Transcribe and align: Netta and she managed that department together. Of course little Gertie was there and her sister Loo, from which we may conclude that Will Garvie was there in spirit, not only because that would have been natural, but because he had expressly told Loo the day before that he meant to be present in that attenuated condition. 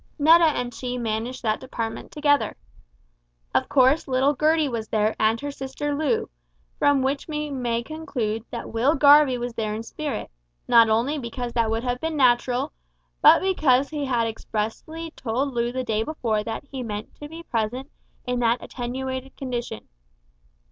Netta 0.17 0.45
and 0.45 0.73
she 0.73 0.97
managed 0.97 1.43
that 1.43 1.59
department 1.59 2.11
together. 2.11 2.57
Of 3.53 3.69
course 3.69 4.07
little 4.07 4.35
Gertie 4.35 4.67
was 4.67 4.87
there 4.87 5.15
and 5.19 5.39
her 5.41 5.51
sister 5.51 5.93
Loo, 5.93 6.27
from 6.79 7.03
which 7.03 7.27
we 7.27 7.51
may 7.51 7.83
conclude 7.83 8.43
that 8.49 8.73
Will 8.73 8.95
Garvie 8.95 9.37
was 9.37 9.53
there 9.53 9.75
in 9.75 9.83
spirit, 9.83 10.31
not 10.67 10.89
only 10.89 11.19
because 11.19 11.53
that 11.53 11.69
would 11.69 11.83
have 11.83 11.99
been 12.01 12.17
natural, 12.17 12.71
but 13.21 13.43
because 13.43 13.89
he 13.89 14.05
had 14.05 14.25
expressly 14.25 15.11
told 15.11 15.53
Loo 15.53 15.71
the 15.71 15.83
day 15.83 16.01
before 16.01 16.43
that 16.45 16.63
he 16.71 16.81
meant 16.81 17.13
to 17.17 17.29
be 17.29 17.43
present 17.43 17.91
in 18.25 18.39
that 18.39 18.63
attenuated 18.63 19.37
condition. 19.37 19.87